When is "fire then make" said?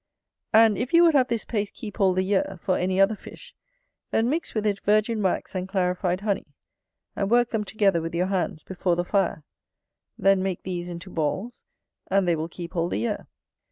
9.05-10.63